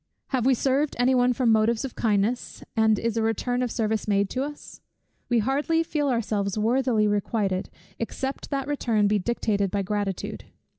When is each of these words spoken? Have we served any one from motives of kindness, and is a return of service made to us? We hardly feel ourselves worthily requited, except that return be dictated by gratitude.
Have 0.29 0.47
we 0.47 0.55
served 0.55 0.95
any 0.97 1.13
one 1.13 1.31
from 1.31 1.51
motives 1.51 1.85
of 1.85 1.93
kindness, 1.93 2.63
and 2.75 2.97
is 2.97 3.17
a 3.17 3.21
return 3.21 3.61
of 3.61 3.69
service 3.69 4.07
made 4.07 4.31
to 4.31 4.41
us? 4.43 4.81
We 5.29 5.37
hardly 5.37 5.83
feel 5.83 6.09
ourselves 6.09 6.57
worthily 6.57 7.07
requited, 7.07 7.69
except 7.99 8.49
that 8.49 8.67
return 8.67 9.07
be 9.07 9.19
dictated 9.19 9.69
by 9.69 9.83
gratitude. 9.83 10.45